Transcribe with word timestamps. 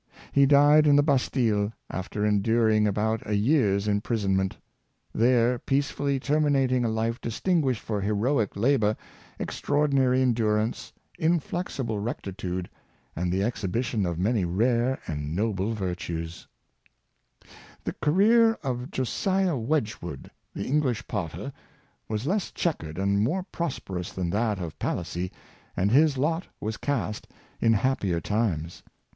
He 0.31 0.47
died 0.47 0.87
in 0.87 0.95
the 0.95 1.03
Bastile, 1.03 1.71
after 1.87 2.25
enduring 2.25 2.87
about 2.87 3.21
a 3.23 3.35
year's 3.35 3.87
imprisonment— 3.87 4.57
there 5.23 5.59
peacefully 5.59 6.19
terminating 6.19 6.83
a 6.83 6.89
life 6.89 7.21
distinguished 7.21 7.83
for 7.83 8.01
heroic 8.01 8.55
labor, 8.55 8.97
extra 9.39 9.77
ordinary 9.77 10.23
endurance, 10.23 10.91
inflexible 11.19 11.99
rectitude, 11.99 12.67
and 13.15 13.31
the 13.31 13.41
exhi 13.41 13.69
bition 13.69 14.09
of 14.09 14.17
many 14.17 14.43
rare 14.43 14.97
and 15.05 15.35
noble 15.35 15.71
virtues. 15.75 16.47
204 17.41 17.43
Josiali 17.43 17.43
Wedgtvood. 17.45 17.83
The 17.83 17.93
career 18.01 18.53
of 18.63 18.89
Josiah 18.89 19.55
Wedgwood, 19.55 20.31
the 20.55 20.65
English 20.65 21.07
potter, 21.07 21.53
was 22.09 22.25
less 22.25 22.49
chequered 22.49 22.97
and 22.97 23.21
more 23.21 23.43
prosperous 23.51 24.11
than 24.11 24.31
that 24.31 24.57
of 24.57 24.79
Palissy, 24.79 25.31
and 25.77 25.91
his 25.91 26.17
lot 26.17 26.47
was 26.59 26.77
cast 26.77 27.27
in 27.59 27.73
happier 27.73 28.19
times. 28.19 28.81